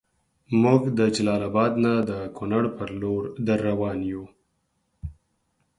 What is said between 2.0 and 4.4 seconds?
د کونړ پر لور دروان یو